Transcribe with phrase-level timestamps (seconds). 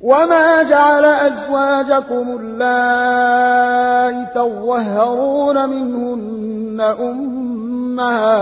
[0.00, 8.38] وما جعل أزواجكم اللائي تظهرون منهن أمهاتكم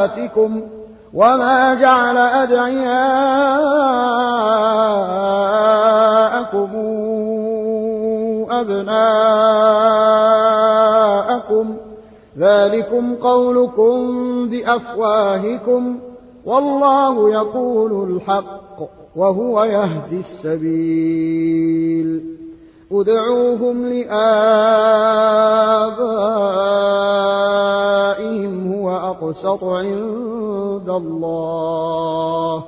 [1.14, 2.86] وما جعل أدعياءكم
[8.50, 8.96] أبناءكم
[12.38, 14.16] ذلكم قولكم
[14.48, 16.00] بأفواهكم
[16.46, 22.36] والله يقول الحق وهو يهدي السبيل.
[22.92, 24.32] ادعوهم لآبائهم
[28.72, 32.64] هو أقسط عند الله.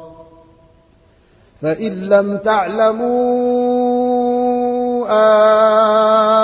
[1.63, 3.09] فإن لم تعلموا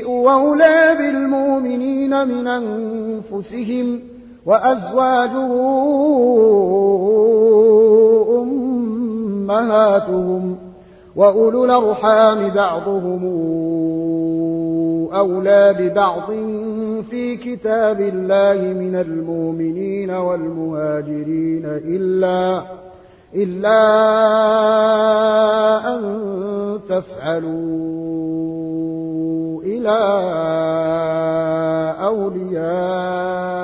[0.05, 3.99] أولى بالمؤمنين من أنفسهم
[4.45, 5.51] وأزواجه
[9.49, 10.68] أمهاتهم
[11.15, 13.23] وأولو الأرحام بعضهم
[15.13, 16.31] أولى ببعض
[17.09, 22.61] في كتاب الله من المؤمنين والمهاجرين إلا
[23.35, 23.79] إلا
[25.95, 26.01] أن
[26.89, 27.99] تفعلوا
[29.63, 29.99] إلى
[33.19, 33.59] أوليائكم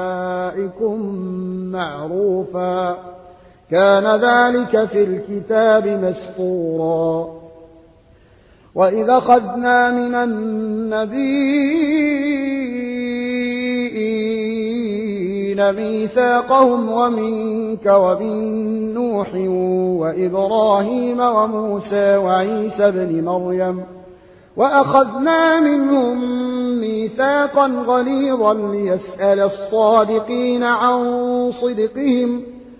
[1.71, 3.14] معروفا
[3.71, 7.35] كان ذلك في الكتاب مسطورا.
[8.75, 11.55] وإذا أخذنا من النبيين
[15.73, 19.33] ميثاقهم ومنك ومن نوح
[20.01, 23.83] وإبراهيم وموسى وعيسى بن مريم
[24.57, 26.19] وأخذنا منهم
[26.81, 31.01] ميثاقا غليظا ليسأل الصادقين عن
[31.51, 32.54] صدقهم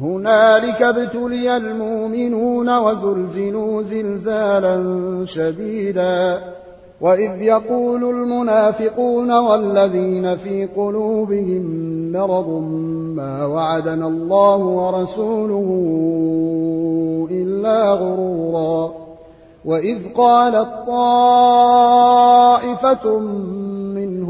[0.00, 4.76] هنالك ابتلي المؤمنون وزلزلوا زلزالا
[5.24, 6.40] شديدا.
[7.00, 11.62] وإذ يقول المنافقون والذين في قلوبهم
[12.12, 12.48] مرض
[13.14, 15.68] ما وعدنا الله ورسوله
[17.30, 18.92] إلا غرورا.
[19.64, 21.88] وإذ قالت طائفة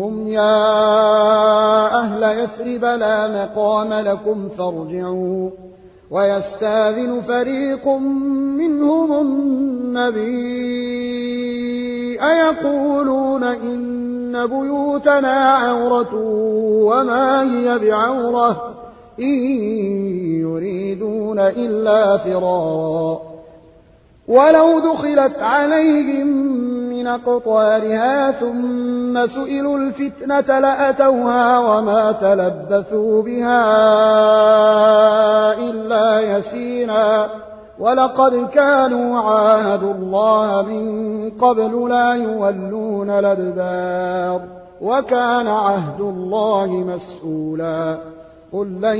[0.08, 5.50] منهم يا أهل يثرب لا مقام لكم فارجعوا.
[6.10, 7.88] ويستاذن فريق
[8.58, 10.28] منهم النبي.
[12.22, 16.14] أيقولون إن بيوتنا عورة
[16.84, 18.74] وما هي بعورة
[19.20, 19.34] إن
[20.40, 23.20] يريدون إلا فرارا.
[24.28, 26.58] ولو دخلت عليهم
[27.16, 33.60] من ثم سئلوا الفتنة لأتوها وما تلبثوا بها
[35.70, 37.28] إلا يسيرا.
[37.78, 44.40] ولقد كانوا عاهدوا الله من قبل لا يولون الأدبار.
[44.80, 47.98] وكان عهد الله مسؤولا.
[48.52, 48.98] قل لن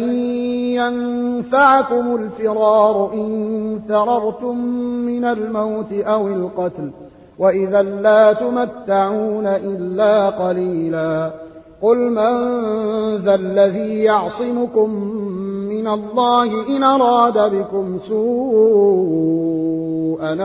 [0.75, 4.59] ينفعكم الفرار إن فررتم
[5.07, 6.91] من الموت أو القتل.
[7.39, 11.31] وإذا لا تمتعون إلا قليلا
[11.83, 12.57] قل من
[13.17, 14.91] ذا الذي يعصمكم
[15.69, 19.39] من الله إن أراد بكم سوءا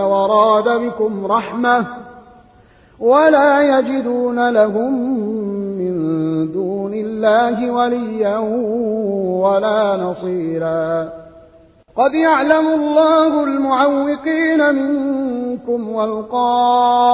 [0.05, 1.85] وراد بكم رحمة
[2.99, 5.19] ولا يجدون لهم
[5.77, 5.93] من
[6.51, 8.37] دون الله وليا
[9.43, 11.22] ولا نصيرا
[11.95, 17.09] قد يعلم الله المعوقين منكم والقائلين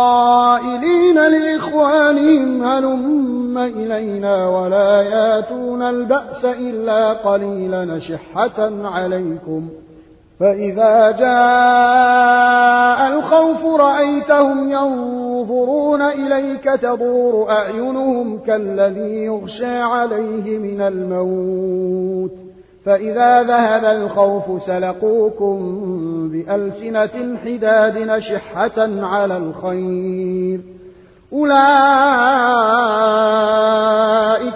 [1.15, 9.69] لإخوانهم هلم إلينا ولا ياتون البأس إلا قليلا شحة عليكم
[10.39, 12.39] فإذا جاء
[13.17, 22.49] الخوف رأيتهم ينظرون إليك تدور أعينهم كالذي يغشى عليه من الموت
[22.89, 25.57] فإذا ذهب الخوف سلقوكم
[26.30, 30.62] بألسنة حداد نشحة على الخير.
[31.33, 31.51] أولئك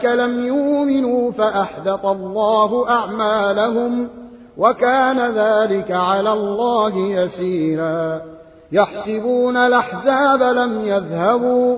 [0.06, 4.07] لم يؤمنوا فأحبط الله أعمالهم
[4.57, 8.21] وكان ذلك على الله يسيرا.
[8.71, 11.77] يحسبون الأحزاب لم يذهبوا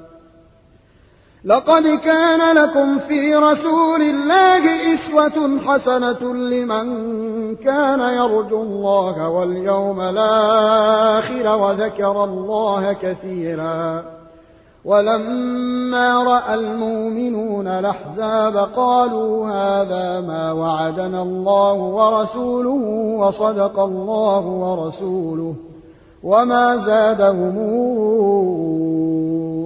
[1.45, 6.85] لقد كان لكم في رسول الله إسوة حسنة لمن
[7.55, 14.03] كان يرجو الله واليوم الآخر وذكر الله كثيرا.
[14.85, 22.81] ولما رأى المؤمنون الأحزاب قالوا هذا ما وعدنا الله ورسوله
[23.19, 25.53] وصدق الله ورسوله
[26.23, 27.57] وما زادهم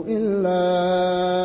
[0.08, 1.45] إلا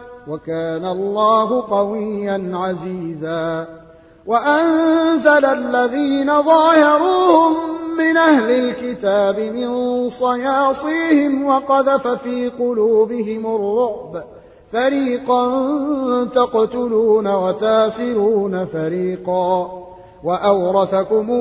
[0.27, 3.67] وكان الله قويا عزيزا
[4.25, 7.53] وأنزل الذين ظاهروهم
[7.97, 14.23] من أهل الكتاب من صياصيهم وقذف في قلوبهم الرعب.
[14.71, 15.45] فريقا
[16.25, 19.71] تقتلون وتاسرون فريقا
[20.23, 21.31] وأورثكم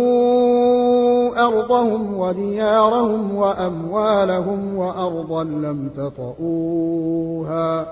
[1.39, 7.87] أرضهم وديارهم وأموالهم وأرضا لم تطئوها.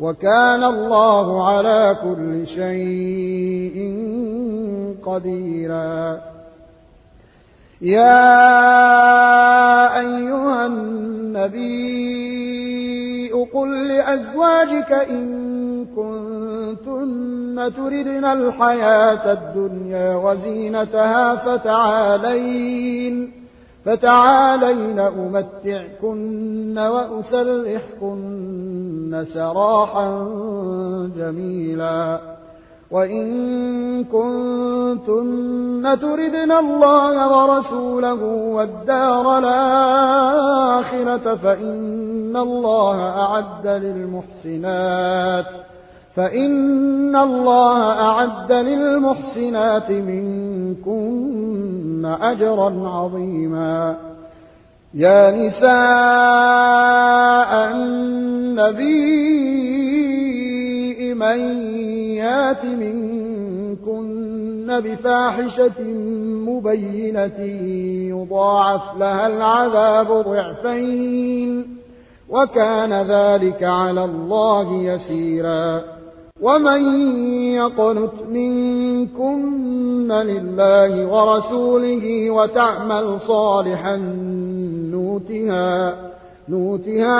[0.00, 3.76] وكان الله على كل شيء
[5.02, 6.20] قديرا.
[7.80, 8.40] يا
[10.00, 12.00] أيها النبي
[13.54, 23.39] قل لأزواجك إن كنتن تردن الحياة الدنيا وزينتها فتعالين.
[23.84, 28.20] فتعالين أمتعكن وأسرحكن
[29.34, 30.28] سراحا
[31.16, 32.20] جميلا.
[32.90, 45.46] وإن كنتن تردن الله ورسوله والدار الآخرة فإن الله أعد للمحسنات
[46.16, 49.90] فإن الله أعد للمحسنات
[50.70, 53.96] منكن أجرا عظيما.
[54.94, 55.70] يا نساء
[57.74, 59.00] النبي
[61.14, 61.40] من
[62.16, 63.10] يات منكن
[64.84, 65.82] بفاحشة
[66.48, 67.40] مبينة
[68.10, 71.76] يضاعف لها العذاب ضعفين
[72.28, 75.99] وكان ذلك على الله يسيرا.
[76.42, 76.82] ومن
[77.54, 83.96] يقنت منكن لله ورسوله وتعمل صالحا
[84.92, 85.94] نوتها
[86.48, 87.18] نوتها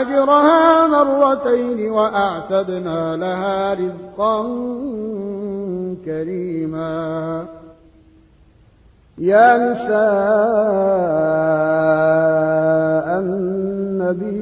[0.00, 4.42] أجرها مرتين وأعتدنا لها رزقا
[6.04, 7.46] كريما.
[9.18, 9.92] يا نساء
[13.18, 14.41] النبي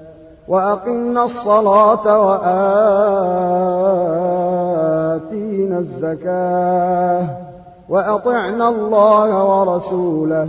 [0.51, 2.47] وأقمنا الصلاة وآتينا
[5.79, 7.23] الزكاة
[7.89, 10.47] وأطعنا الله ورسوله.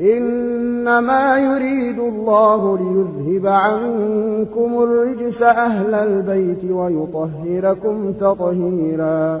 [0.00, 9.40] إنما يريد الله ليذهب عنكم الرجس أهل البيت ويطهركم تطهيرا.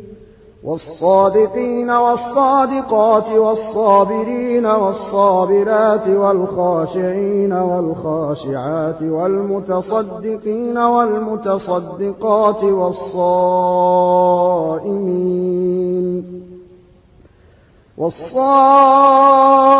[0.63, 13.21] والصادقين والصادقات والصابرين والصابرات والخاشعين والخاشعات والمتصدقين والمتصدقات والصائمين
[17.97, 19.71] والصائمين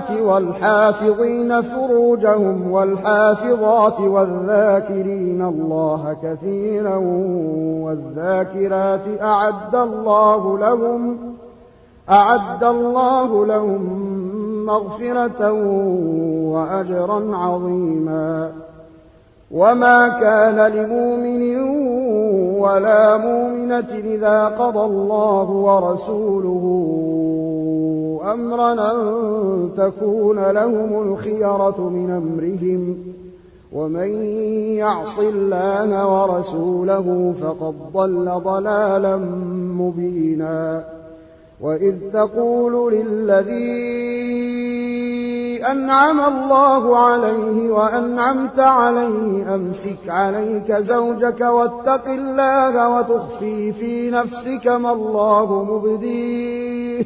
[0.00, 6.96] والصائمات والحافظين فروجهم والحافظات والذاكرين الله كثيرا
[7.84, 11.16] والذاكرات أعد الله لهم
[12.10, 14.10] أعد الله لهم
[14.66, 15.52] مغفرة
[16.52, 18.52] وأجرا عظيما
[19.50, 21.58] وما كان لمؤمن
[22.60, 27.19] ولا مؤمنة إذا قضى الله ورسوله
[28.32, 32.96] أمرا أن تكون لهم الخيرة من أمرهم.
[33.72, 34.08] ومن
[34.76, 39.16] يعص الله ورسوله فقد ضل ضلالا
[39.78, 40.84] مبينا.
[41.60, 44.50] وإذ تقول للذين
[45.64, 55.64] أنعم الله عليه وأنعمت عليه أمسك عليك زوجك واتق الله وتخفي في نفسك ما الله
[55.64, 57.04] مبديه.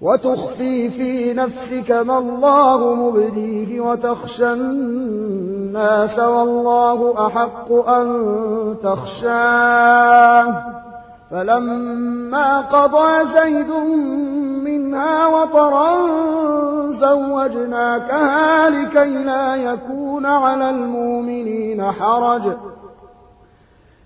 [0.00, 10.64] وتخفي في نفسك ما الله مبديه وتخشى الناس والله أحق أن تخشاه.
[11.30, 13.70] فلما قضى زيد
[14.64, 15.90] منها وطرا
[16.90, 22.52] زوجناكها لكي لا يكون على المؤمنين حرج.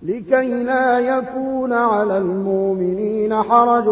[0.02, 3.84] لكي لا يكون على المؤمنين حرج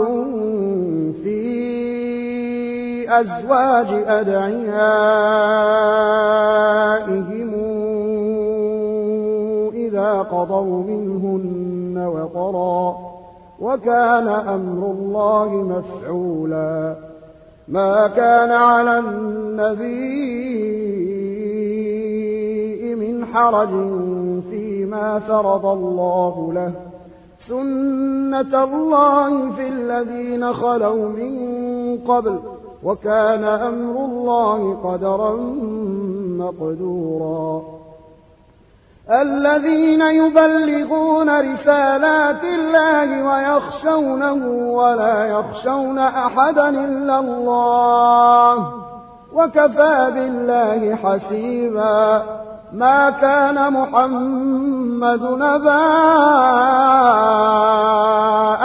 [1.22, 1.67] في
[3.08, 4.68] أزواج أدعيائهم
[9.74, 12.96] إذا قضوا منهن وطرا
[13.60, 16.96] وكان أمر الله مفعولا.
[17.68, 20.18] ما كان على النبي
[22.94, 23.68] من حرج
[24.50, 26.72] فيما فرض الله له.
[27.38, 32.38] سنة الله في الذين خلوا من قبل
[32.84, 35.36] وكان أمر الله قدرا
[36.38, 37.62] مقدورا.
[39.10, 48.72] الذين يبلغون رسالات الله ويخشونه ولا يخشون أحدا إلا الله
[49.34, 52.22] وكفى بالله حسيبا.
[52.72, 55.84] ما كان محمد نبا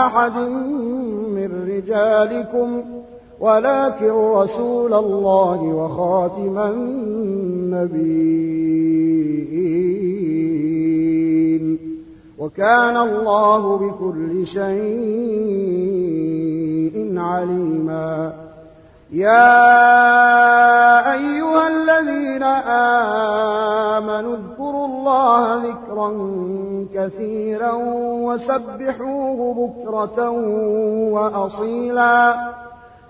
[0.06, 0.38] أحد
[1.36, 2.84] من رجالكم
[3.40, 8.14] ولكن رسول الله وخاتم النبيين.
[12.40, 14.64] وكان الله بكل شيء
[17.18, 18.34] عليما.
[19.12, 19.54] يا
[21.14, 22.44] أيها الذين
[23.94, 26.10] آمنوا اذكروا الله ذكرا
[26.94, 27.72] كثيرا
[28.26, 30.30] وسبحوه بكرة
[31.12, 32.36] وأصيلا.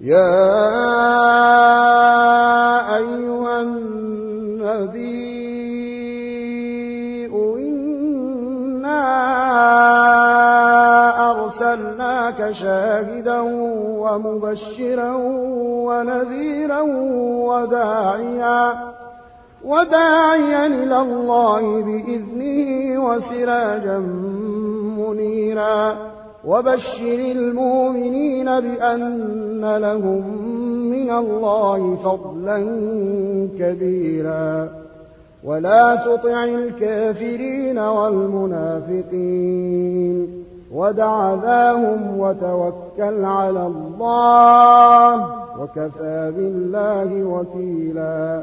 [0.00, 0.36] يا
[2.96, 5.16] أيها النبي
[7.56, 9.00] إنا
[11.30, 13.40] أرسلناك شاهدا
[14.00, 15.12] ومبشرا
[15.86, 16.80] ونذيرا
[17.48, 18.92] وداعيا
[19.64, 23.98] وداعيا إلى الله بإذنه وسراجا
[24.98, 26.15] منيرا.
[26.46, 30.22] وبشر المؤمنين بأن لهم
[30.90, 32.58] من الله فضلا
[33.58, 34.68] كبيرا.
[35.44, 39.06] ولا تطع الكافرين والمنافقين.
[40.74, 48.42] ودع ذاهم وتوكل على الله وكفى بالله وكيلا.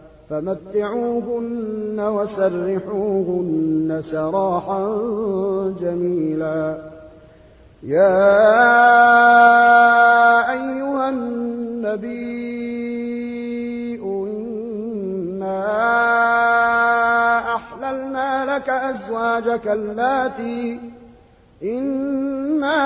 [0.31, 4.83] فمتعوهن وسرحوهن سراحا
[5.81, 6.77] جميلا.
[7.83, 8.31] يا
[10.51, 12.41] أيها النبي
[14.03, 15.63] إنا
[17.55, 20.79] أحللنا لك أزواجك اللاتي
[21.63, 22.81] إنا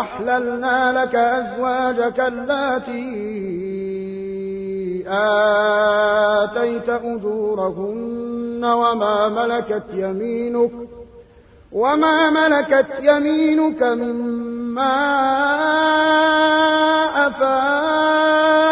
[0.00, 3.63] أحللنا لك أزواجك اللاتي
[6.44, 10.70] آتيت أجورهن وما ملكت يمينك
[11.72, 14.94] وما ملكت يمينك مما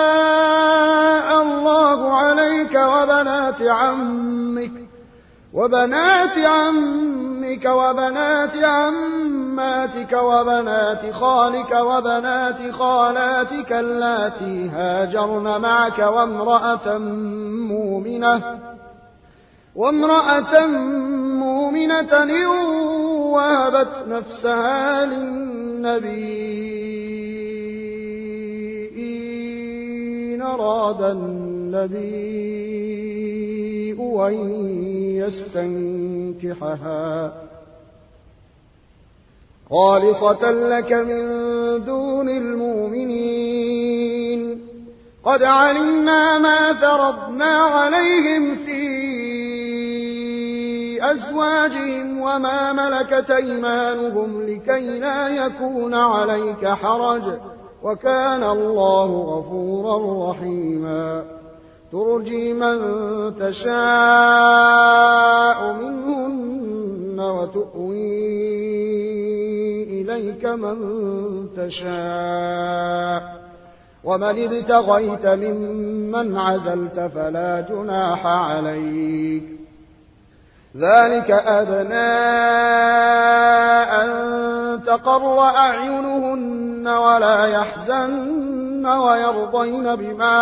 [0.03, 4.73] أفاء الله عليك وبنات عمك
[5.53, 8.57] وبنات عمك وبنات
[9.53, 16.99] عماتك وبنات خالك وبنات خالاتك اللاتي هاجرن معك وامرأة
[17.69, 18.59] مؤمنة
[19.75, 20.67] وامرأة
[21.45, 22.27] مؤمنة
[23.33, 26.53] وهبت نفسها للنبي
[30.35, 32.33] إن أراد النبي
[34.29, 34.35] أن
[36.33, 36.93] يستنكحها.
[39.73, 41.23] خالصة لك من
[41.85, 43.63] دون المؤمنين.
[45.25, 48.83] قد علمنا ما فرضنا عليهم في
[51.11, 57.23] أزواجهم وما ملكت أيمانهم لكي لا يكون عليك حرج.
[57.83, 61.25] وكان الله غفورا رحيما.
[61.93, 62.79] ترجي من
[63.41, 63.73] تشاء
[65.73, 69.02] منهن وتؤوي
[70.13, 70.77] إليك من
[71.57, 73.43] تشاء.
[74.05, 79.43] ومن ابتغيت ممن عزلت فلا جناح عليك.
[80.77, 82.13] ذلك أدنى
[84.03, 84.11] أن
[84.87, 90.39] تقر أعينهن ولا يحزن ويرضين بما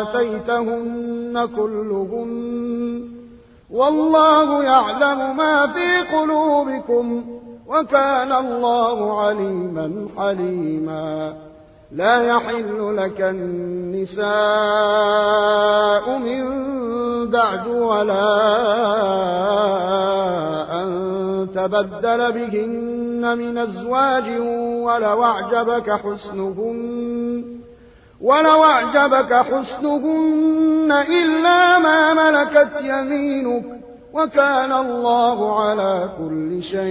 [0.00, 2.39] آتيتهن كلهن.
[3.72, 7.24] والله يعلم ما في قلوبكم
[7.66, 11.34] وكان الله عليما حليما.
[11.92, 14.28] لا يحل لك النساء
[16.18, 16.70] من
[17.30, 18.36] بعد ولا
[20.82, 24.38] أن تبدل بهن من أزواج
[24.84, 27.60] ولو أعجبك حسنهن.
[28.20, 33.64] ولو أعجبك حسنهن إلا ما ملكت يمينك
[34.12, 36.90] وكان الله على كل شيء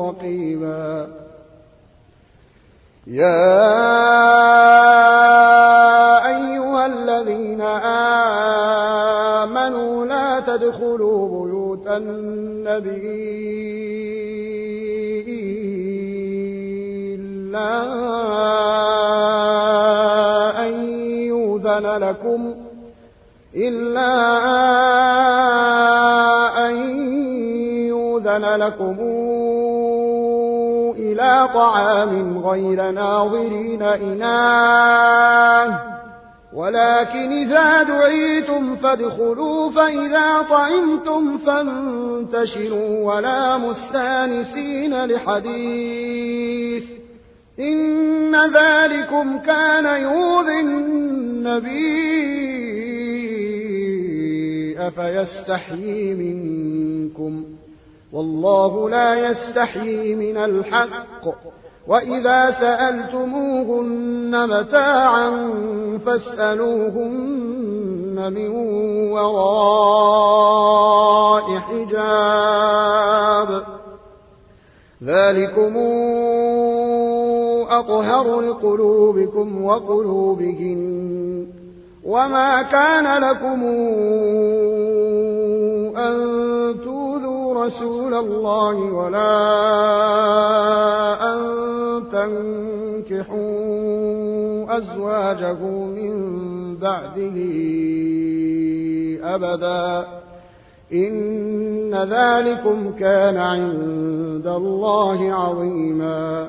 [0.00, 1.08] رقيبا.
[3.06, 3.56] يا
[6.26, 7.60] أيها الذين
[9.40, 13.67] آمنوا لا تدخلوا بيوت النبي
[23.78, 24.10] إلا
[26.66, 26.76] أن
[27.86, 28.96] يؤذن لكم
[30.98, 35.18] إلى طعام غير ناظرين إناه
[36.54, 43.14] ولكن إذا دعيتم فادخلوا فإذا طعمتم فانتشروا.
[43.14, 46.84] ولا مستانسين لحديث.
[47.60, 52.37] إن ذلكم كان يؤذي النبي
[54.88, 57.44] أفيستحيي منكم.
[58.12, 61.24] والله لا يستحيي من الحق.
[61.88, 65.50] وإذا سألتموهن متاعا
[66.06, 68.48] فاسألوهن من
[69.12, 70.38] وراء
[71.58, 73.62] حجاب.
[75.04, 75.76] ذلكم
[77.70, 81.57] أطهر لقلوبكم وقلوبهن.
[82.08, 83.62] وما كان لكم
[85.96, 86.16] أن
[86.84, 89.34] تؤذوا رسول الله ولا
[91.32, 91.38] أن
[92.12, 93.38] تنكحوا
[94.78, 95.62] أزواجه
[95.98, 96.14] من
[96.76, 97.36] بعده
[99.34, 100.06] أبدا
[100.92, 106.48] إن ذلكم كان عند الله عظيما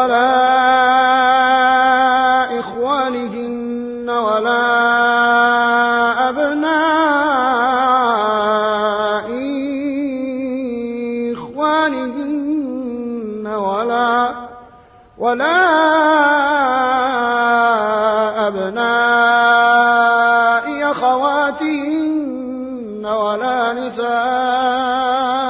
[0.00, 0.40] ولا
[2.60, 4.60] إخوانهن ولا
[6.28, 7.30] أبناء
[11.32, 14.34] إخوانهن ولا
[15.18, 15.60] ولا
[18.48, 20.10] أبناء
[20.90, 25.49] أخواتهن ولا نسائهن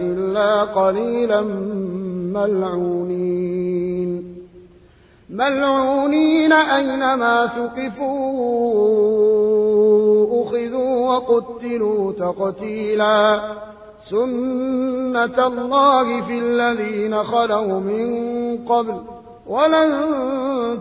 [0.00, 1.40] إلا قليلا
[2.34, 4.10] ملعونين.
[5.30, 8.30] ملعونين أينما ثقفوا
[10.42, 13.40] أخذوا وقتلوا تقتيلا.
[14.10, 18.08] سنة الله في الذين خلوا من
[18.58, 18.94] قبل
[19.50, 19.90] ولن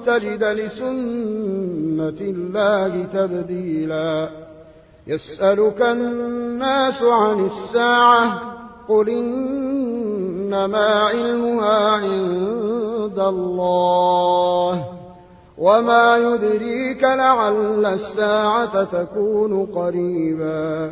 [0.06, 4.30] تجد لسنة الله تبديلا.
[5.08, 8.42] يسألك الناس عن الساعة
[8.90, 14.86] قل إنما علمها عند الله.
[15.58, 20.92] وما يدريك لعل الساعة تكون قريبا.